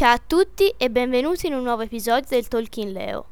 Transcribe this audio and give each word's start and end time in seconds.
Ciao 0.00 0.14
a 0.14 0.22
tutti 0.26 0.72
e 0.78 0.90
benvenuti 0.90 1.46
in 1.46 1.52
un 1.52 1.62
nuovo 1.62 1.82
episodio 1.82 2.26
del 2.30 2.48
Talking 2.48 2.90
Leo. 2.90 3.26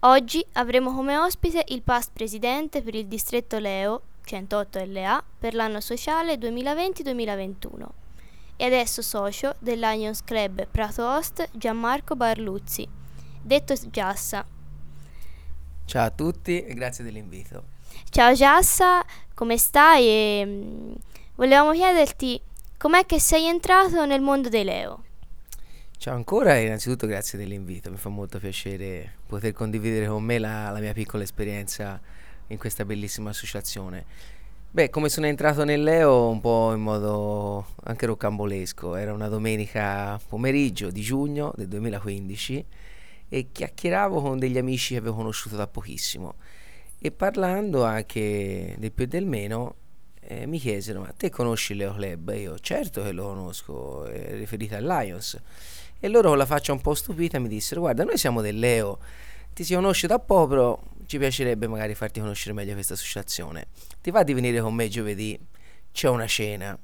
Oggi 0.00 0.42
avremo 0.52 0.94
come 0.94 1.18
ospite 1.18 1.62
il 1.68 1.82
past 1.82 2.12
presidente 2.14 2.80
per 2.80 2.94
il 2.94 3.06
distretto 3.06 3.58
Leo 3.58 4.00
108 4.24 4.82
LA 4.86 5.22
per 5.38 5.52
l'anno 5.52 5.78
sociale 5.80 6.36
2020-2021 6.36 7.86
e 8.56 8.64
adesso 8.64 9.02
socio 9.02 9.56
del 9.58 9.78
Lions 9.78 10.24
Club 10.24 10.66
Prato 10.68 11.06
Host 11.06 11.50
Gianmarco 11.52 12.16
Barluzzi, 12.16 12.88
detto 13.42 13.74
Giassa. 13.90 14.46
Ciao 15.84 16.06
a 16.06 16.10
tutti 16.10 16.64
e 16.64 16.72
grazie 16.72 17.04
dell'invito. 17.04 17.62
Ciao 18.08 18.32
Giassa, 18.32 19.04
come 19.34 19.58
stai? 19.58 20.06
E, 20.06 20.42
mm, 20.46 20.92
volevamo 21.34 21.72
chiederti 21.72 22.40
com'è 22.78 23.04
che 23.04 23.20
sei 23.20 23.44
entrato 23.44 24.06
nel 24.06 24.22
mondo 24.22 24.48
dei 24.48 24.64
Leo. 24.64 25.04
Ciao 25.98 26.14
ancora 26.14 26.56
e 26.56 26.66
innanzitutto 26.66 27.06
grazie 27.06 27.38
dell'invito, 27.38 27.90
mi 27.90 27.96
fa 27.96 28.10
molto 28.10 28.38
piacere 28.38 29.14
poter 29.26 29.52
condividere 29.52 30.06
con 30.06 30.22
me 30.22 30.38
la, 30.38 30.70
la 30.70 30.78
mia 30.78 30.92
piccola 30.92 31.22
esperienza 31.22 31.98
in 32.48 32.58
questa 32.58 32.84
bellissima 32.84 33.30
associazione. 33.30 34.04
Beh, 34.70 34.90
come 34.90 35.08
sono 35.08 35.26
entrato 35.26 35.64
nel 35.64 35.82
Leo 35.82 36.28
un 36.28 36.40
po' 36.40 36.72
in 36.74 36.82
modo 36.82 37.66
anche 37.84 38.06
rocambolesco, 38.06 38.94
era 38.94 39.12
una 39.12 39.26
domenica 39.28 40.20
pomeriggio 40.28 40.90
di 40.90 41.00
giugno 41.00 41.52
del 41.56 41.66
2015 41.66 42.64
e 43.28 43.46
chiacchieravo 43.50 44.20
con 44.20 44.38
degli 44.38 44.58
amici 44.58 44.92
che 44.92 45.00
avevo 45.00 45.16
conosciuto 45.16 45.56
da 45.56 45.66
pochissimo 45.66 46.34
e 47.00 47.10
parlando 47.10 47.84
anche 47.84 48.76
del 48.78 48.92
più 48.92 49.04
e 49.04 49.08
del 49.08 49.26
meno 49.26 49.74
eh, 50.20 50.46
mi 50.46 50.58
chiesero 50.58 51.00
ma 51.00 51.12
te 51.16 51.30
conosci 51.30 51.74
Leo 51.74 51.94
Club? 51.94 52.28
E 52.28 52.40
io 52.40 52.58
certo 52.58 53.02
che 53.02 53.12
lo 53.12 53.28
conosco, 53.28 54.04
è 54.04 54.34
riferito 54.34 54.76
al 54.76 54.84
Lions 54.84 55.40
e 56.00 56.08
loro 56.08 56.30
con 56.30 56.38
la 56.38 56.46
faccia 56.46 56.72
un 56.72 56.80
po' 56.80 56.94
stupita 56.94 57.38
mi 57.38 57.48
dissero 57.48 57.80
guarda 57.80 58.04
noi 58.04 58.18
siamo 58.18 58.40
del 58.40 58.58
Leo, 58.58 58.98
ti 59.52 59.64
si 59.64 59.74
conosce 59.74 60.06
da 60.06 60.18
però 60.18 60.78
ci 61.06 61.18
piacerebbe 61.18 61.66
magari 61.66 61.94
farti 61.94 62.20
conoscere 62.20 62.52
meglio 62.52 62.74
questa 62.74 62.94
associazione. 62.94 63.68
Ti 64.02 64.10
va 64.10 64.22
di 64.22 64.34
venire 64.34 64.60
con 64.60 64.74
me 64.74 64.88
giovedì? 64.88 65.38
C'è 65.92 66.08
una 66.08 66.26
cena. 66.26 66.78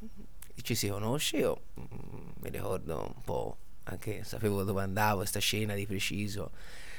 Ci 0.63 0.75
si 0.75 0.89
conosce? 0.89 1.37
Io 1.39 1.61
mm, 1.79 2.29
mi 2.41 2.51
ricordo 2.51 3.13
un 3.15 3.23
po', 3.25 3.57
anche 3.85 4.23
sapevo 4.25 4.63
dove 4.63 4.81
andavo, 4.81 5.19
questa 5.19 5.41
scena 5.41 5.75
di 5.75 5.87
preciso. 5.87 6.53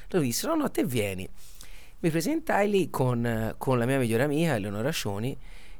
Loro 0.09 0.23
dissero, 0.23 0.55
no, 0.55 0.63
no, 0.63 0.71
te 0.71 0.83
vieni. 0.83 1.27
Mi 1.99 2.09
presentai 2.09 2.69
lì 2.69 2.89
con, 2.89 3.55
con 3.57 3.79
la 3.79 3.85
mia 3.85 3.97
migliore 3.97 4.23
amica, 4.23 4.55
Eleonora 4.55 4.89
Scioni, 4.91 5.35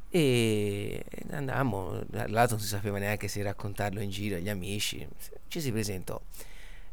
e 0.09 1.03
andammo, 1.31 2.03
l'altro 2.11 2.55
non 2.55 2.59
si 2.59 2.67
sapeva 2.67 2.97
neanche 2.97 3.27
se 3.27 3.43
raccontarlo 3.43 3.99
in 3.99 4.09
giro 4.09 4.37
agli 4.37 4.47
amici, 4.47 5.05
ci 5.53 5.61
si 5.61 5.71
presentò. 5.71 6.19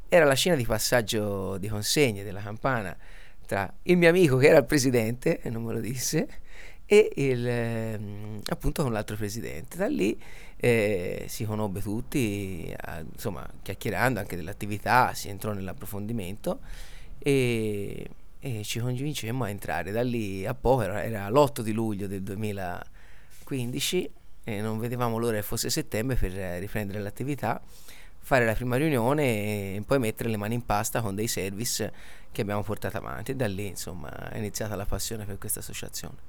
Era 0.06 0.26
la 0.26 0.34
scena 0.34 0.54
di 0.54 0.66
passaggio 0.66 1.56
di 1.56 1.68
consegne 1.68 2.22
della 2.22 2.42
campana 2.42 2.94
tra 3.46 3.72
il 3.84 3.96
mio 3.96 4.10
amico 4.10 4.36
che 4.36 4.48
era 4.48 4.58
il 4.58 4.66
presidente, 4.66 5.40
e 5.40 5.48
non 5.48 5.64
me 5.64 5.72
lo 5.72 5.80
disse, 5.80 6.28
e 6.84 7.10
il, 7.16 7.46
eh, 7.46 7.98
appunto 8.50 8.82
con 8.82 8.92
l'altro 8.92 9.16
presidente. 9.16 9.78
Da 9.78 9.86
lì 9.86 10.20
eh, 10.56 11.24
si 11.26 11.44
conobbe 11.44 11.80
tutti, 11.80 12.70
a, 12.76 13.00
insomma, 13.00 13.48
chiacchierando 13.62 14.20
anche 14.20 14.36
dell'attività, 14.36 15.14
si 15.14 15.30
entrò 15.30 15.52
nell'approfondimento 15.52 16.60
e, 17.18 18.10
e 18.40 18.62
ci 18.62 18.78
convincemmo 18.78 19.44
a 19.44 19.48
entrare. 19.48 19.90
Da 19.90 20.02
lì 20.02 20.44
a 20.44 20.52
poco, 20.54 20.82
era, 20.82 21.02
era 21.02 21.30
l'8 21.30 21.62
di 21.62 21.72
luglio 21.72 22.06
del 22.06 22.22
2015 22.22 24.10
e 24.44 24.60
non 24.60 24.78
vedevamo 24.78 25.16
l'ora 25.16 25.36
che 25.36 25.42
fosse 25.42 25.70
settembre 25.70 26.16
per 26.16 26.32
riprendere 26.32 27.00
l'attività 27.00 27.62
fare 28.20 28.44
la 28.44 28.54
prima 28.54 28.76
riunione 28.76 29.74
e 29.74 29.82
poi 29.86 29.98
mettere 29.98 30.28
le 30.28 30.36
mani 30.36 30.54
in 30.54 30.64
pasta 30.64 31.00
con 31.00 31.14
dei 31.14 31.26
service 31.26 31.92
che 32.30 32.42
abbiamo 32.42 32.62
portato 32.62 32.96
avanti 32.96 33.32
e 33.32 33.34
da 33.34 33.48
lì 33.48 33.66
insomma 33.66 34.30
è 34.30 34.38
iniziata 34.38 34.76
la 34.76 34.86
passione 34.86 35.24
per 35.24 35.38
questa 35.38 35.60
associazione. 35.60 36.28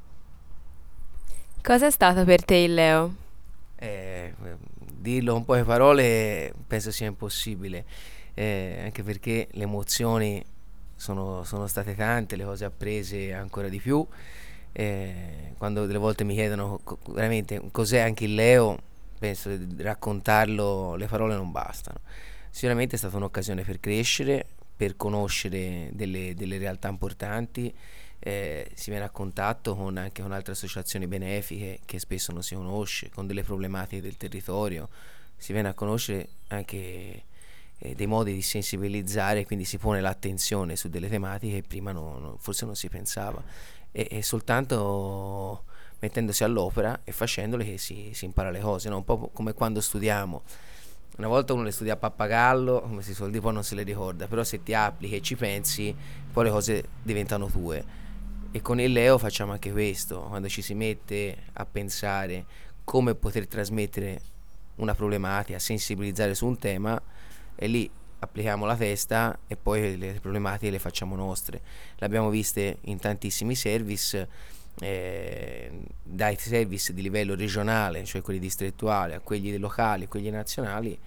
Cosa 1.61 1.85
è 1.85 1.91
stato 1.91 2.23
per 2.23 2.43
te 2.43 2.55
il 2.55 2.73
Leo? 2.73 3.15
Eh, 3.75 4.33
dirlo 4.79 5.33
con 5.33 5.45
poche 5.45 5.63
parole 5.63 6.53
penso 6.65 6.91
sia 6.91 7.07
impossibile, 7.07 7.85
eh, 8.33 8.79
anche 8.83 9.03
perché 9.03 9.47
le 9.51 9.63
emozioni 9.63 10.43
sono, 10.95 11.43
sono, 11.43 11.67
state 11.67 11.95
tante, 11.95 12.35
le 12.35 12.45
cose 12.45 12.65
apprese 12.65 13.33
ancora 13.33 13.69
di 13.69 13.79
più. 13.79 14.05
Eh, 14.71 15.53
quando 15.57 15.85
delle 15.85 15.97
volte 15.99 16.23
mi 16.23 16.33
chiedono 16.33 16.79
co- 16.83 16.99
veramente 17.09 17.61
cos'è 17.71 17.99
anche 17.99 18.23
il 18.25 18.35
Leo, 18.35 18.77
penso 19.21 19.55
di 19.55 19.83
raccontarlo, 19.83 20.95
le 20.95 21.05
parole 21.05 21.35
non 21.35 21.51
bastano. 21.51 21.99
Sicuramente 22.49 22.95
è 22.95 22.97
stata 22.97 23.17
un'occasione 23.17 23.61
per 23.61 23.79
crescere, 23.79 24.47
per 24.75 24.97
conoscere 24.97 25.91
delle, 25.93 26.33
delle 26.33 26.57
realtà 26.57 26.87
importanti, 26.89 27.71
eh, 28.17 28.71
si 28.73 28.89
viene 28.89 29.05
a 29.05 29.11
contatto 29.11 29.75
con, 29.75 29.95
anche 29.97 30.23
con 30.23 30.31
altre 30.31 30.53
associazioni 30.53 31.05
benefiche 31.05 31.81
che 31.85 31.99
spesso 31.99 32.31
non 32.31 32.41
si 32.41 32.55
conosce, 32.55 33.11
con 33.11 33.27
delle 33.27 33.43
problematiche 33.43 34.01
del 34.01 34.17
territorio, 34.17 34.89
si 35.37 35.53
viene 35.53 35.67
a 35.67 35.75
conoscere 35.75 36.27
anche 36.47 37.23
eh, 37.77 37.93
dei 37.93 38.07
modi 38.07 38.33
di 38.33 38.41
sensibilizzare, 38.41 39.45
quindi 39.45 39.65
si 39.65 39.77
pone 39.77 40.01
l'attenzione 40.01 40.75
su 40.75 40.89
delle 40.89 41.09
tematiche 41.09 41.61
che 41.61 41.67
prima 41.67 41.91
non, 41.91 42.19
non, 42.19 42.37
forse 42.39 42.65
non 42.65 42.75
si 42.75 42.89
pensava. 42.89 43.43
E, 43.91 44.07
e 44.09 44.23
soltanto 44.23 45.65
mettendosi 46.01 46.43
all'opera 46.43 47.01
e 47.03 47.11
facendole 47.11 47.63
che 47.63 47.77
si, 47.77 48.09
si 48.13 48.25
impara 48.25 48.49
le 48.49 48.59
cose, 48.59 48.89
no? 48.89 48.97
un 48.97 49.03
po' 49.03 49.29
come 49.31 49.53
quando 49.53 49.79
studiamo. 49.79 50.41
Una 51.17 51.27
volta 51.27 51.53
uno 51.53 51.63
le 51.63 51.71
studia 51.71 51.93
a 51.93 51.97
pappagallo, 51.97 52.81
come 52.81 53.03
si 53.03 53.13
suol 53.13 53.29
dire, 53.29 53.41
poi 53.41 53.53
non 53.53 53.63
se 53.63 53.75
le 53.75 53.83
ricorda, 53.83 54.27
però 54.27 54.43
se 54.43 54.63
ti 54.63 54.73
applichi 54.73 55.15
e 55.15 55.21
ci 55.21 55.35
pensi, 55.35 55.95
poi 56.31 56.45
le 56.45 56.49
cose 56.49 56.83
diventano 57.03 57.45
tue. 57.47 57.99
E 58.51 58.61
con 58.61 58.79
il 58.79 58.91
Leo 58.91 59.17
facciamo 59.17 59.51
anche 59.51 59.71
questo, 59.71 60.21
quando 60.21 60.49
ci 60.49 60.61
si 60.61 60.73
mette 60.73 61.43
a 61.53 61.65
pensare 61.65 62.45
come 62.83 63.13
poter 63.13 63.47
trasmettere 63.47 64.21
una 64.77 64.95
problematica, 64.95 65.59
sensibilizzare 65.59 66.33
su 66.33 66.47
un 66.47 66.57
tema, 66.57 66.99
e 67.55 67.67
lì 67.67 67.89
applichiamo 68.19 68.65
la 68.65 68.75
testa 68.75 69.37
e 69.47 69.55
poi 69.55 69.97
le 69.97 70.17
problematiche 70.19 70.71
le 70.71 70.79
facciamo 70.79 71.15
nostre. 71.15 71.61
L'abbiamo 71.97 72.29
viste 72.29 72.77
in 72.81 72.97
tantissimi 72.97 73.53
service 73.53 74.27
eh, 74.79 75.50
dai 76.11 76.37
service 76.37 76.93
di 76.93 77.01
livello 77.01 77.35
regionale, 77.35 78.03
cioè 78.03 78.21
quelli 78.21 78.39
distrettuali, 78.39 79.13
a 79.13 79.19
quelli 79.19 79.57
locali, 79.57 80.03
a 80.03 80.07
quelli 80.07 80.29
nazionali, 80.29 80.97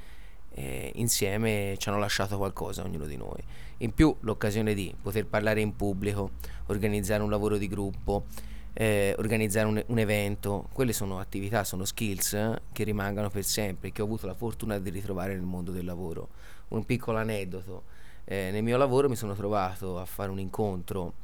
eh, 0.57 0.93
insieme 0.95 1.75
ci 1.79 1.89
hanno 1.89 1.99
lasciato 1.99 2.37
qualcosa 2.37 2.83
ognuno 2.83 3.07
di 3.07 3.17
noi. 3.17 3.43
In 3.79 3.93
più 3.93 4.15
l'occasione 4.21 4.73
di 4.73 4.95
poter 5.01 5.27
parlare 5.27 5.61
in 5.61 5.77
pubblico, 5.77 6.33
organizzare 6.67 7.23
un 7.23 7.31
lavoro 7.31 7.59
di 7.59 7.69
gruppo, 7.69 8.27
eh, 8.73 9.15
organizzare 9.19 9.67
un, 9.67 9.83
un, 9.87 9.99
evento, 9.99 10.69
quelle 10.73 10.93
sono 10.93 11.19
attività, 11.19 11.65
sono 11.65 11.85
skills 11.85 12.33
eh, 12.33 12.61
che 12.73 12.85
rimangono 12.85 13.31
per 13.31 13.45
sempre, 13.45 13.93
che 13.93 14.01
ho 14.01 14.05
avuto 14.05 14.27
la 14.27 14.35
fortuna 14.35 14.79
di 14.79 14.91
ritrovare 14.91 15.35
nel 15.35 15.43
mondo 15.43 15.71
del 15.71 15.85
lavoro. 15.85 16.29
Un 16.69 16.85
piccolo 16.85 17.19
aneddoto, 17.19 17.85
eh, 18.25 18.51
nel 18.51 18.63
mio 18.63 18.77
lavoro 18.77 19.09
mi 19.09 19.17
sono 19.17 19.35
trovato 19.35 19.99
a 19.99 20.05
fare 20.05 20.31
un 20.31 20.39
incontro 20.39 21.23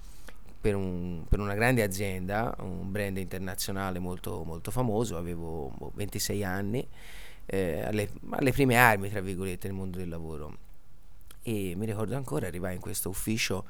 per, 0.60 0.74
un, 0.74 1.24
per, 1.28 1.40
una 1.40 1.54
grande 1.54 1.82
azienda, 1.82 2.54
un 2.60 2.90
brand 2.90 3.16
internazionale 3.16 3.98
molto, 3.98 4.44
molto 4.44 4.70
famoso, 4.70 5.16
avevo 5.16 5.72
26 5.94 6.38
boh, 6.38 6.44
anni, 6.44 6.88
eh, 7.46 7.82
alle, 7.82 8.10
alle, 8.30 8.52
prime 8.52 8.76
armi, 8.76 9.08
tra 9.08 9.20
virgolette, 9.20 9.68
nel 9.68 9.76
mondo 9.76 9.98
del 9.98 10.08
lavoro. 10.08 10.68
E 11.42 11.74
mi 11.76 11.86
ricordo 11.86 12.14
ancora, 12.16 12.46
arrivai 12.46 12.74
in 12.74 12.80
questo 12.80 13.08
ufficio, 13.08 13.64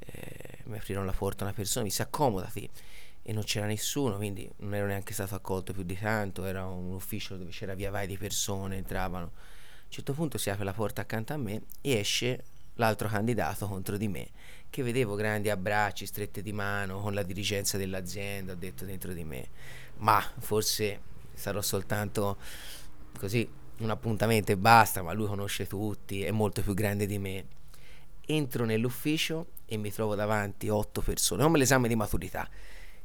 eh, 0.00 0.58
mi 0.64 0.76
aprirono 0.78 1.06
la 1.06 1.12
porta 1.12 1.44
una 1.44 1.52
persona, 1.52 1.84
mi 1.84 1.90
disse 1.90 2.02
accomodati 2.02 2.68
e 3.22 3.32
non 3.32 3.44
c'era 3.44 3.66
nessuno, 3.66 4.16
quindi 4.16 4.48
non 4.58 4.74
ero 4.74 4.86
neanche 4.86 5.12
stato 5.12 5.34
accolto 5.34 5.72
più 5.72 5.82
di 5.82 5.98
tanto, 5.98 6.44
era 6.44 6.66
un 6.66 6.92
ufficio 6.92 7.36
dove 7.36 7.50
c'era 7.50 7.74
via 7.74 7.90
vai 7.90 8.06
di 8.06 8.16
persone, 8.16 8.76
entravano. 8.76 9.24
A 9.24 9.88
un 9.88 9.90
certo 9.90 10.12
punto 10.12 10.38
si 10.38 10.50
apre 10.50 10.64
la 10.64 10.72
porta 10.72 11.00
accanto 11.00 11.32
a 11.32 11.36
me 11.36 11.62
e 11.80 11.98
esce 11.98 12.44
l'altro 12.76 13.08
candidato 13.08 13.66
contro 13.66 13.96
di 13.96 14.08
me, 14.08 14.28
che 14.70 14.82
vedevo 14.82 15.14
grandi 15.14 15.50
abbracci, 15.50 16.06
strette 16.06 16.42
di 16.42 16.52
mano 16.52 17.00
con 17.00 17.14
la 17.14 17.22
dirigenza 17.22 17.76
dell'azienda, 17.76 18.52
ho 18.52 18.56
detto 18.56 18.84
dentro 18.84 19.12
di 19.12 19.24
me, 19.24 19.48
ma 19.98 20.22
forse 20.38 21.00
sarò 21.34 21.60
soltanto 21.60 22.38
così 23.18 23.48
un 23.78 23.90
appuntamento 23.90 24.52
e 24.52 24.56
basta, 24.56 25.02
ma 25.02 25.12
lui 25.12 25.26
conosce 25.26 25.66
tutti, 25.66 26.22
è 26.22 26.30
molto 26.30 26.62
più 26.62 26.74
grande 26.74 27.06
di 27.06 27.18
me. 27.18 27.44
Entro 28.26 28.64
nell'ufficio 28.64 29.48
e 29.66 29.76
mi 29.76 29.92
trovo 29.92 30.14
davanti 30.14 30.68
otto 30.68 31.00
persone, 31.00 31.42
come 31.42 31.58
l'esame 31.58 31.88
di 31.88 31.94
maturità. 31.94 32.48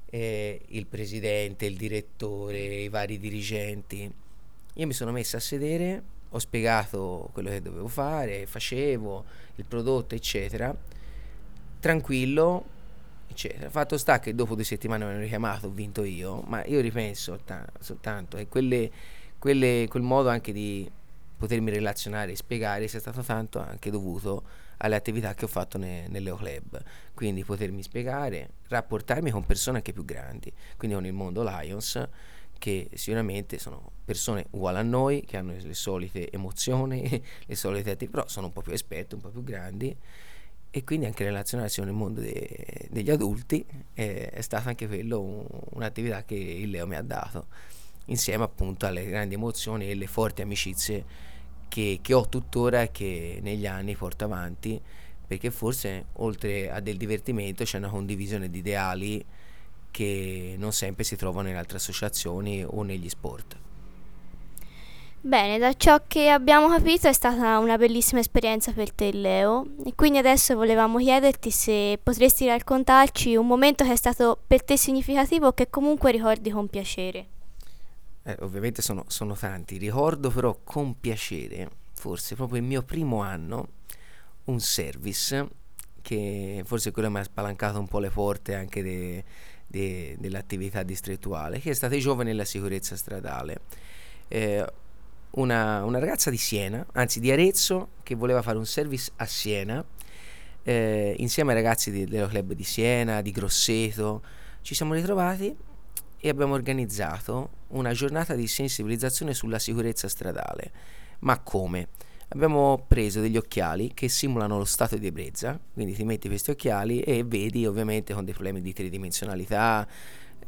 Eh, 0.10 0.62
il 0.70 0.88
presidente, 0.88 1.66
il 1.66 1.78
direttore, 1.78 2.60
i 2.60 2.90
vari 2.90 3.18
dirigenti. 3.18 4.12
Io 4.76 4.88
mi 4.88 4.94
sono 4.94 5.12
messo 5.12 5.38
a 5.38 5.40
sedere 5.40 6.04
ho 6.34 6.40
spiegato 6.40 7.30
quello 7.34 7.50
che 7.50 7.62
dovevo 7.62 7.88
fare, 7.88 8.46
facevo, 8.46 9.26
il 9.56 9.66
prodotto, 9.66 10.16
eccetera. 10.16 10.74
Tranquillo, 11.80 12.64
eccetera. 13.28 13.70
Fatto 13.70 13.98
sta 13.98 14.20
che 14.20 14.34
dopo 14.34 14.56
due 14.56 14.64
settimane 14.64 15.04
mi 15.04 15.12
hanno 15.12 15.20
richiamato, 15.20 15.68
ho 15.68 15.72
vinto 15.72 16.04
io, 16.04 16.42
ma 16.48 16.64
io 16.66 16.80
ripenso 16.80 17.40
ta- 17.44 17.68
soltanto 17.80 18.38
e 18.38 18.48
quelle, 18.48 18.90
quelle, 19.38 19.88
quel 19.90 20.04
modo 20.04 20.30
anche 20.30 20.54
di 20.54 20.90
potermi 21.38 21.72
relazionare 21.72 22.32
e 22.32 22.36
spiegare 22.36 22.88
sia 22.88 23.00
stato 23.00 23.22
tanto 23.22 23.60
anche 23.60 23.90
dovuto 23.90 24.44
alle 24.78 24.96
attività 24.96 25.34
che 25.34 25.46
ho 25.46 25.48
fatto 25.48 25.78
ne, 25.78 26.08
nell'Eo 26.08 26.36
Club. 26.36 26.82
Quindi 27.14 27.44
potermi 27.44 27.84
spiegare, 27.84 28.52
rapportarmi 28.68 29.32
con 29.32 29.46
persone 29.46 29.78
anche 29.78 29.92
più 29.92 30.06
grandi, 30.06 30.52
quindi 30.78 30.96
con 30.96 31.06
il 31.06 31.14
mondo 31.14 31.44
Lions, 31.44 32.08
che 32.62 32.92
sicuramente 32.94 33.58
sono 33.58 33.94
persone 34.06 34.46
uguali 34.52 34.78
a 34.78 34.84
noi, 34.84 35.24
che 35.26 35.38
hanno 35.38 35.56
le 35.60 35.74
solite 35.74 36.30
emozioni, 36.30 37.02
le 37.44 37.56
solite 37.56 37.90
attività, 37.90 38.20
però 38.20 38.30
sono 38.30 38.46
un 38.46 38.54
po' 38.54 38.62
più 38.62 38.72
esperti, 38.72 39.16
un 39.16 39.22
po' 39.22 39.30
più 39.30 39.44
grandi. 39.44 39.98
E 40.70 40.84
quindi 40.84 41.08
anche 41.08 41.24
relazionarsi 41.24 41.80
con 41.80 41.90
il 41.90 41.96
mondo 41.96 42.22
de- 42.22 42.88
degli 42.92 43.10
adulti 43.10 43.66
è, 43.94 44.30
è 44.32 44.42
stata 44.42 44.70
anche 44.70 44.88
quello 44.88 45.20
un, 45.20 45.46
un'attività 45.72 46.24
che 46.24 46.36
il 46.36 46.70
Leo 46.70 46.86
mi 46.86 46.96
ha 46.96 47.02
dato 47.02 47.48
insieme 48.06 48.44
appunto 48.44 48.86
alle 48.86 49.08
grandi 49.08 49.34
emozioni 49.34 49.90
e 49.90 49.96
le 49.96 50.06
forti 50.06 50.44
amicizie 50.44 51.04
che, 51.68 51.98
che 52.04 52.14
ho 52.14 52.30
tuttora 52.30 52.84
e 52.84 52.92
che 52.92 53.40
negli 53.42 53.66
anni 53.66 53.96
porto 53.96 54.26
avanti 54.26 54.80
perché 55.26 55.50
forse 55.50 56.06
oltre 56.14 56.70
a 56.70 56.80
del 56.80 56.98
divertimento 56.98 57.64
c'è 57.64 57.80
una 57.80 57.90
condivisione 57.90 58.52
di 58.52 58.60
ideali 58.60 59.26
che 59.92 60.56
non 60.58 60.72
sempre 60.74 61.04
si 61.04 61.16
trovano 61.16 61.50
in 61.50 61.56
altre 61.56 61.78
associazioni 61.78 62.64
o 62.66 62.82
negli 62.84 63.10
sport. 63.10 63.58
Bene, 65.24 65.60
da 65.60 65.72
ciò 65.76 66.02
che 66.08 66.30
abbiamo 66.30 66.68
capito 66.68 67.08
è 67.08 67.14
stata 67.14 67.60
una 67.60 67.78
bellissima 67.78 68.20
esperienza 68.20 68.72
per 68.72 68.92
te 68.92 69.12
Leo 69.12 69.68
e 69.86 69.94
quindi 69.94 70.18
adesso 70.18 70.56
volevamo 70.56 70.98
chiederti 70.98 71.52
se 71.52 72.00
potresti 72.02 72.48
raccontarci 72.48 73.36
un 73.36 73.46
momento 73.46 73.84
che 73.84 73.92
è 73.92 73.96
stato 73.96 74.40
per 74.48 74.64
te 74.64 74.78
significativo 74.78 75.46
o 75.48 75.54
che 75.54 75.70
comunque 75.70 76.10
ricordi 76.12 76.50
con 76.50 76.68
piacere. 76.68 77.28
Eh, 78.24 78.36
ovviamente 78.40 78.82
sono, 78.82 79.04
sono 79.08 79.36
tanti, 79.36 79.78
ricordo 79.78 80.32
però 80.32 80.58
con 80.64 81.00
piacere, 81.00 81.70
forse 81.94 82.34
proprio 82.34 82.60
il 82.60 82.66
mio 82.66 82.82
primo 82.82 83.22
anno, 83.22 83.68
un 84.46 84.60
service 84.60 85.48
che 86.02 86.64
forse 86.66 86.90
quello 86.90 87.12
mi 87.12 87.20
ha 87.20 87.24
spalancato 87.24 87.78
un 87.78 87.88
po' 87.88 88.00
le 88.00 88.10
porte 88.10 88.56
anche 88.56 88.82
de, 88.82 89.24
de, 89.72 90.16
dell'attività 90.20 90.84
distrettuale, 90.84 91.60
che 91.60 91.72
è 91.72 91.74
stata 91.74 91.96
i 91.96 92.00
giovani 92.00 92.30
nella 92.30 92.46
sicurezza 92.46 92.96
stradale. 92.96 93.62
Eh, 94.28 94.64
una, 95.32 95.84
una, 95.86 95.98
ragazza 95.98 96.30
di 96.30 96.38
Siena, 96.38 96.86
anzi 96.92 97.20
di 97.20 97.32
Arezzo, 97.32 97.92
che 98.04 98.16
voleva 98.16 98.42
fare 98.42 98.58
un 98.58 98.66
service 98.66 99.12
a 99.16 99.26
Siena, 99.26 99.84
eh, 100.64 101.16
insieme 101.18 101.54
ai 101.54 101.58
ragazzi 101.58 101.90
di, 101.90 102.06
dello 102.06 102.28
club 102.28 102.54
di 102.54 102.64
Siena, 102.64 103.22
di 103.22 103.32
Grosseto, 103.32 104.22
ci 104.62 104.76
siamo 104.76 104.94
ritrovati 104.94 105.56
e 106.24 106.30
abbiamo 106.30 106.54
organizzato 106.54 107.50
una 107.70 107.94
giornata 107.94 108.36
di 108.36 108.46
sensibilizzazione 108.46 109.34
sulla 109.34 109.58
sicurezza 109.58 110.08
stradale. 110.08 110.72
Ma 111.20 111.40
come? 111.40 111.88
Abbiamo 112.34 112.86
preso 112.88 113.20
degli 113.20 113.36
occhiali 113.36 113.92
che 113.94 114.08
simulano 114.08 114.58
lo 114.58 114.64
stato 114.64 114.96
di 114.96 115.06
ebbrezza, 115.06 115.60
quindi 115.74 115.94
ti 115.94 116.06
metti 116.06 116.30
questi 116.30 116.52
occhiali 116.52 117.02
e 117.02 117.26
vedi 117.26 117.66
ovviamente 117.66 118.14
con 118.14 118.24
dei 118.24 118.34
problemi 118.34 118.62
di 118.62 118.72
tridimensionalità, 118.72 119.86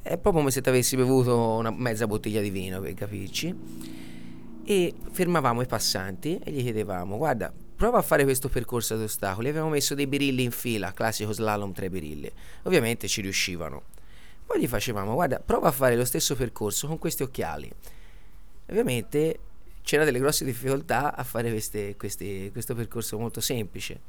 è 0.02 0.12
proprio 0.12 0.34
come 0.34 0.52
se 0.52 0.62
ti 0.62 0.70
avessi 0.70 0.96
bevuto 0.96 1.38
una 1.56 1.72
mezza 1.72 2.08
bottiglia 2.08 2.40
di 2.40 2.52
vino 2.52 2.80
per 2.80 2.94
capirci. 2.94 3.56
E 4.64 4.94
fermavamo 5.12 5.62
i 5.62 5.66
passanti 5.66 6.40
e 6.42 6.52
gli 6.52 6.62
chiedevamo 6.62 7.18
guarda 7.18 7.52
prova 7.76 7.98
a 7.98 8.02
fare 8.02 8.24
questo 8.24 8.48
percorso 8.48 8.94
ad 8.94 9.02
ostacoli. 9.02 9.50
Abbiamo 9.50 9.68
messo 9.68 9.94
dei 9.94 10.08
birilli 10.08 10.44
in 10.44 10.52
fila 10.52 10.94
classico 10.94 11.34
slalom 11.34 11.74
tra 11.74 11.84
i 11.84 11.90
birilli. 11.90 12.32
Ovviamente 12.64 13.10
ci 13.10 13.20
riuscivano. 13.20 13.84
Poi 14.46 14.62
gli 14.62 14.68
facevamo 14.68 15.16
guarda 15.16 15.42
prova 15.42 15.68
a 15.68 15.72
fare 15.72 15.98
lo 15.98 16.06
stesso 16.06 16.34
percorso 16.36 16.88
con 16.88 16.98
questi 16.98 17.24
occhiali. 17.24 17.70
Ovviamente 18.68 19.40
c'era 19.84 20.04
delle 20.04 20.20
grosse 20.20 20.46
difficoltà 20.46 21.16
a 21.16 21.24
fare 21.24 21.52
queste, 21.52 21.96
queste, 21.96 22.52
questo 22.52 22.74
percorso 22.74 23.20
molto 23.20 23.42
semplice 23.42 24.00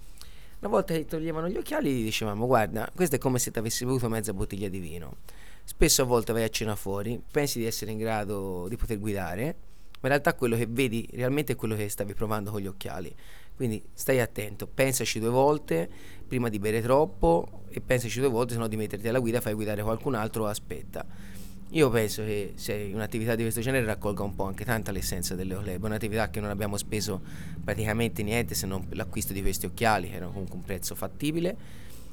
una 0.61 0.71
volta 0.71 0.95
che 0.95 1.05
toglievano 1.05 1.49
gli 1.49 1.57
occhiali 1.57 1.93
gli 1.93 2.05
dicevamo 2.05 2.47
guarda 2.47 2.91
questo 2.95 3.17
è 3.17 3.19
come 3.19 3.39
se 3.39 3.51
ti 3.51 3.59
avessi 3.59 3.85
bevuto 3.85 4.09
mezza 4.09 4.33
bottiglia 4.33 4.69
di 4.69 4.79
vino 4.79 5.17
spesso 5.65 6.03
a 6.03 6.05
volte 6.05 6.33
vai 6.33 6.45
a 6.45 6.49
cena 6.49 6.75
fuori 6.75 7.21
pensi 7.31 7.59
di 7.59 7.67
essere 7.67 7.91
in 7.91 7.99
grado 7.99 8.67
di 8.69 8.77
poter 8.77 8.99
guidare 8.99 9.73
ma 10.05 10.11
in 10.11 10.21
realtà 10.21 10.35
quello 10.35 10.55
che 10.55 10.67
vedi 10.69 11.09
realmente 11.13 11.55
è 11.55 11.57
quello 11.57 11.75
che 11.75 11.89
stavi 11.89 12.13
provando 12.13 12.51
con 12.51 12.61
gli 12.61 12.67
occhiali. 12.67 13.15
Quindi 13.57 13.83
stai 13.95 14.21
attento, 14.21 14.67
pensaci 14.67 15.19
due 15.19 15.31
volte 15.31 15.89
prima 16.29 16.51
di 16.51 16.59
bere 16.59 16.83
troppo 16.83 17.63
e 17.71 17.81
pensaci 17.81 18.21
due 18.21 18.29
volte 18.29 18.53
se 18.53 18.59
no 18.59 18.69
di 18.69 18.77
metterti 18.77 19.09
alla 19.09 19.19
guida, 19.19 19.41
fai 19.41 19.55
guidare 19.55 19.83
qualcun 19.83 20.15
altro 20.15 20.45
o 20.45 20.47
aspetta. 20.47 21.07
Io 21.75 21.91
penso 21.91 22.23
che 22.23 22.53
se 22.57 22.91
un'attività 22.93 23.35
di 23.35 23.43
questo 23.43 23.61
genere 23.61 23.85
raccolga 23.85 24.23
un 24.23 24.35
po' 24.35 24.45
anche 24.45 24.65
tanta 24.65 24.93
l'essenza 24.93 25.35
delle 25.35 25.55
Oleb, 25.55 25.83
un'attività 25.83 26.31
che 26.31 26.41
non 26.41 26.51
abbiamo 26.51 26.77
speso 26.77 27.21
praticamente 27.63 28.23
niente 28.23 28.55
se 28.55 28.67
non 28.67 28.87
l'acquisto 28.91 29.33
di 29.33 29.43
questi 29.43 29.67
occhiali, 29.67 30.09
che 30.09 30.17
erano 30.17 30.33
comunque 30.33 30.57
un 30.57 30.63
prezzo 30.63 30.95
fattibile. 30.95 31.57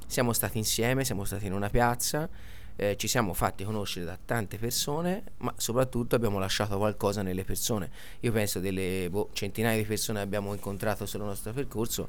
Siamo 0.08 0.34
stati 0.34 0.58
insieme, 0.58 1.06
siamo 1.06 1.24
stati 1.26 1.46
in 1.46 1.54
una 1.54 1.70
piazza 1.70 2.30
eh, 2.76 2.96
ci 2.98 3.08
siamo 3.08 3.34
fatti 3.34 3.64
conoscere 3.64 4.06
da 4.06 4.18
tante 4.24 4.58
persone, 4.58 5.24
ma 5.38 5.54
soprattutto 5.58 6.16
abbiamo 6.16 6.40
lasciato 6.40 6.78
qualcosa 6.78 7.22
nelle 7.22 7.44
persone. 7.44 7.92
Io 8.22 8.32
penso 8.32 8.60
delle 8.60 9.08
boh, 9.10 9.30
centinaia 9.34 9.78
di 9.78 9.86
persone 9.86 10.18
che 10.18 10.26
abbiamo 10.26 10.52
incontrato 10.54 11.06
sul 11.06 11.22
nostro 11.22 11.54
percorso, 11.54 12.08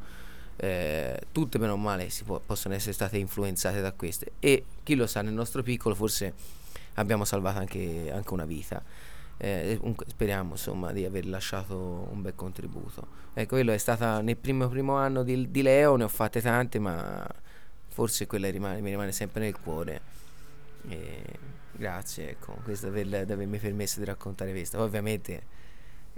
eh, 0.56 1.18
tutte 1.30 1.58
meno 1.58 1.76
male 1.76 2.08
può, 2.24 2.40
possono 2.40 2.74
essere 2.74 2.92
state 2.92 3.18
influenzate 3.18 3.80
da 3.80 3.92
queste 3.92 4.32
e 4.38 4.64
chi 4.82 4.94
lo 4.94 5.06
sa 5.06 5.22
nel 5.22 5.32
nostro 5.32 5.62
piccolo 5.62 5.94
forse 5.94 6.60
abbiamo 6.94 7.24
salvato 7.24 7.58
anche, 7.58 8.10
anche 8.12 8.32
una 8.32 8.44
vita. 8.44 8.82
Eh, 9.38 9.80
speriamo 10.06 10.52
insomma 10.52 10.92
di 10.92 11.04
aver 11.04 11.26
lasciato 11.26 12.08
un 12.10 12.22
bel 12.22 12.34
contributo. 12.34 13.06
Ecco, 13.34 13.54
quello 13.54 13.72
è 13.72 13.78
stata 13.78 14.20
nel 14.20 14.36
primo, 14.36 14.68
primo 14.68 14.96
anno 14.96 15.22
di, 15.22 15.50
di 15.50 15.62
Leo, 15.62 15.96
ne 15.96 16.04
ho 16.04 16.08
fatte 16.08 16.40
tante, 16.40 16.78
ma 16.78 17.26
forse 17.88 18.26
quella 18.26 18.50
rimane, 18.50 18.80
mi 18.80 18.90
rimane 18.90 19.12
sempre 19.12 19.40
nel 19.40 19.58
cuore. 19.58 20.00
E 20.88 21.22
grazie, 21.72 22.30
ecco, 22.30 22.58
questo 22.62 22.90
di 22.90 23.14
avermi 23.14 23.58
permesso 23.58 23.98
di 23.98 24.04
raccontare 24.04 24.52
questo. 24.52 24.76
Poi, 24.76 24.86
ovviamente 24.86 25.60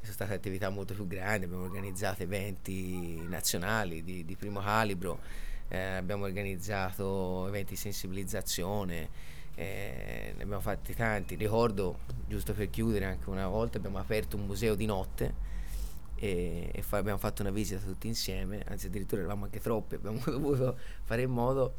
sono 0.05 0.13
state 0.13 0.35
attività 0.35 0.69
molto 0.69 0.93
più 0.93 1.07
grandi, 1.07 1.47
abbiamo 1.47 1.65
organizzato 1.65 2.23
eventi 2.23 3.23
nazionali 3.27 4.05
di, 4.05 4.25
di 4.25 4.37
primo 4.37 4.61
calibro, 4.61 5.21
eh, 5.69 5.79
abbiamo 5.79 6.25
organizzato 6.25 7.49
eventi 7.49 7.71
di 7.71 7.81
sensibilizzazione, 7.81 9.09
eh, 9.55 10.33
ne 10.37 10.43
abbiamo 10.43 10.61
fatti 10.61 10.95
tanti. 10.95 11.35
Ricordo, 11.35 11.99
giusto 12.27 12.53
per 12.53 12.71
chiudere, 12.71 13.05
anche 13.05 13.31
una 13.31 13.49
volta 13.49 13.79
abbiamo 13.79 13.99
aperto 13.99 14.37
un 14.37 14.47
museo 14.47 14.75
di 14.75 14.87
notte 14.87 15.35
e, 16.17 16.71
e 16.73 16.83
fa, 16.83 16.99
abbiamo 16.99 17.19
fatto 17.19 17.43
una 17.43 17.51
visita 17.51 17.81
tutti 17.85 18.07
insieme, 18.07 18.63
anzi 18.67 18.87
addirittura 18.87 19.21
eravamo 19.21 19.45
anche 19.45 19.61
troppi, 19.61 19.95
abbiamo 19.97 20.21
dovuto 20.25 20.77
fare 21.03 21.23
in 21.23 21.31
modo 21.31 21.75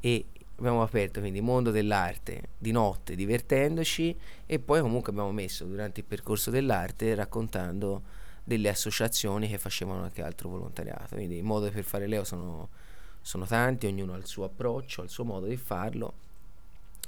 e 0.00 0.26
abbiamo 0.56 0.82
aperto 0.82 1.20
quindi 1.20 1.38
il 1.38 1.44
mondo 1.44 1.70
dell'arte 1.70 2.50
di 2.58 2.70
notte 2.70 3.16
divertendoci 3.16 4.16
e 4.46 4.58
poi 4.60 4.80
comunque 4.80 5.10
abbiamo 5.10 5.32
messo 5.32 5.64
durante 5.64 6.00
il 6.00 6.06
percorso 6.06 6.50
dell'arte 6.50 7.14
raccontando 7.14 8.02
delle 8.44 8.68
associazioni 8.68 9.48
che 9.48 9.58
facevano 9.58 10.04
anche 10.04 10.22
altro 10.22 10.50
volontariato 10.50 11.16
quindi 11.16 11.38
i 11.38 11.42
modi 11.42 11.70
per 11.70 11.82
fare 11.82 12.06
Leo 12.06 12.22
sono, 12.22 12.68
sono 13.20 13.46
tanti 13.46 13.86
ognuno 13.86 14.12
ha 14.14 14.16
il 14.16 14.26
suo 14.26 14.44
approccio 14.44 15.00
ha 15.00 15.04
il 15.04 15.10
suo 15.10 15.24
modo 15.24 15.46
di 15.46 15.56
farlo 15.56 16.14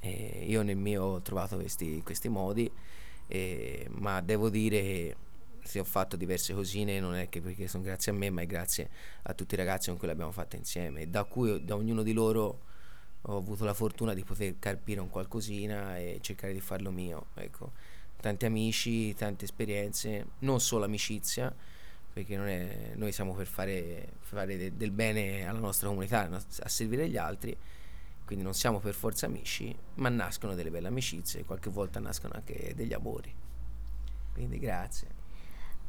e 0.00 0.44
io 0.46 0.62
nel 0.62 0.76
mio 0.76 1.02
ho 1.04 1.22
trovato 1.22 1.56
questi, 1.56 2.02
questi 2.04 2.28
modi 2.28 2.70
e, 3.26 3.86
ma 3.90 4.20
devo 4.20 4.48
dire 4.48 4.80
che 4.80 5.16
se 5.62 5.80
ho 5.80 5.84
fatto 5.84 6.16
diverse 6.16 6.54
cosine 6.54 7.00
non 7.00 7.14
è 7.16 7.28
che 7.28 7.40
perché 7.40 7.66
sono 7.66 7.82
grazie 7.82 8.12
a 8.12 8.14
me 8.14 8.30
ma 8.30 8.42
è 8.42 8.46
grazie 8.46 8.88
a 9.22 9.34
tutti 9.34 9.54
i 9.54 9.56
ragazzi 9.56 9.88
con 9.88 9.98
cui 9.98 10.06
le 10.06 10.12
abbiamo 10.12 10.30
fatte 10.30 10.56
insieme 10.56 11.10
da 11.10 11.24
cui 11.24 11.64
da 11.64 11.74
ognuno 11.74 12.02
di 12.02 12.12
loro 12.12 12.60
ho 13.28 13.36
avuto 13.36 13.64
la 13.64 13.74
fortuna 13.74 14.14
di 14.14 14.22
poter 14.22 14.54
carpire 14.58 15.00
un 15.00 15.10
qualcosina 15.10 15.98
e 15.98 16.18
cercare 16.20 16.52
di 16.52 16.60
farlo 16.60 16.92
mio. 16.92 17.26
Ecco, 17.34 17.72
tanti 18.20 18.46
amici, 18.46 19.14
tante 19.14 19.44
esperienze, 19.44 20.26
non 20.40 20.60
solo 20.60 20.84
amicizia, 20.84 21.52
perché 22.12 22.36
è, 22.36 22.92
noi 22.94 23.10
siamo 23.10 23.34
per 23.34 23.46
fare, 23.46 24.12
fare 24.20 24.56
de, 24.56 24.76
del 24.76 24.92
bene 24.92 25.46
alla 25.46 25.58
nostra 25.58 25.88
comunità, 25.88 26.28
a 26.30 26.68
servire 26.68 27.08
gli 27.08 27.16
altri, 27.16 27.56
quindi 28.26 28.44
non 28.44 28.54
siamo 28.54 28.80
per 28.80 28.92
forza 28.92 29.26
amici, 29.26 29.74
ma 29.94 30.08
nascono 30.08 30.54
delle 30.56 30.70
belle 30.70 30.88
amicizie, 30.88 31.44
qualche 31.44 31.70
volta 31.70 32.00
nascono 32.00 32.34
anche 32.34 32.72
degli 32.74 32.92
amori. 32.92 33.32
Quindi 34.32 34.58
grazie. 34.58 35.14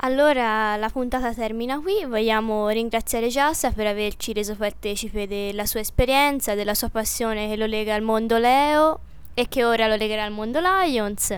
Allora 0.02 0.76
la 0.76 0.90
puntata 0.90 1.34
termina 1.34 1.80
qui, 1.80 2.06
vogliamo 2.06 2.70
ringraziare 2.70 3.30
Giassa 3.30 3.72
per 3.72 3.88
averci 3.88 4.34
reso 4.34 4.56
partecipe 4.56 5.26
della 5.26 5.66
sua 5.66 5.80
esperienza, 5.80 6.54
della 6.54 6.76
sua 6.76 6.90
passione 6.90 7.48
che 7.48 7.56
lo 7.56 7.66
lega 7.66 7.96
al 7.96 8.04
mondo 8.04 8.38
Leo 8.38 9.00
e 9.34 9.48
che 9.48 9.66
ora 9.66 9.88
lo 9.88 9.96
legherà 9.96 10.24
al 10.24 10.32
mondo 10.32 10.60
Lions. 10.62 11.36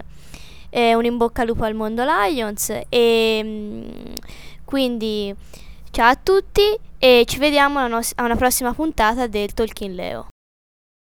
Eh, 0.70 0.94
un 0.94 1.06
in 1.06 1.16
bocca 1.16 1.44
al 1.44 1.48
lupo 1.48 1.64
al 1.64 1.74
mondo 1.74 2.04
Lions 2.04 2.78
e 2.90 3.42
mm, 3.42 4.14
quindi 4.66 5.34
ciao 5.92 6.10
a 6.10 6.16
tutti 6.18 6.78
e 6.98 7.24
ci 7.26 7.40
vediamo 7.40 7.80
a 7.80 7.86
una 7.86 8.36
prossima 8.36 8.74
puntata 8.74 9.28
del 9.28 9.54
Talking 9.54 9.96
Leo. 9.96 10.28